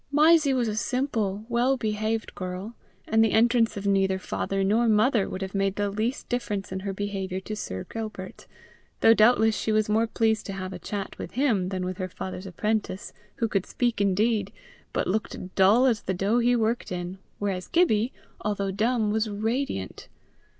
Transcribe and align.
Mysie 0.11 0.51
was 0.55 0.67
a 0.67 0.75
simple, 0.75 1.45
well 1.47 1.77
behaved 1.77 2.33
girl, 2.33 2.73
and 3.07 3.23
the 3.23 3.33
entrance 3.33 3.77
of 3.77 3.85
neither 3.85 4.17
father 4.17 4.63
nor 4.63 4.87
mother 4.89 5.29
would 5.29 5.43
have 5.43 5.53
made 5.53 5.75
the 5.75 5.91
least 5.91 6.27
difference 6.27 6.71
in 6.71 6.79
her 6.79 6.91
behaviour 6.91 7.39
to 7.41 7.55
Sir 7.55 7.83
Gilbert, 7.83 8.47
though 9.01 9.13
doubtless 9.13 9.55
she 9.55 9.71
was 9.71 9.87
more 9.89 10.07
pleased 10.07 10.47
to 10.47 10.53
have 10.53 10.73
a 10.73 10.79
chat 10.79 11.15
with 11.19 11.33
him 11.33 11.69
than 11.69 11.85
with 11.85 11.99
her 11.99 12.09
father's 12.09 12.47
apprentice, 12.47 13.13
who 13.35 13.47
could 13.47 13.67
speak 13.67 14.01
indeed, 14.01 14.51
but 14.91 15.05
looked 15.05 15.53
dull 15.53 15.85
as 15.85 16.01
the 16.01 16.15
dough 16.15 16.39
he 16.39 16.55
worked 16.55 16.91
in, 16.91 17.19
whereas 17.37 17.67
Gibbie, 17.67 18.11
although 18.41 18.71
dumb, 18.71 19.11
was 19.11 19.29
radiant. 19.29 20.07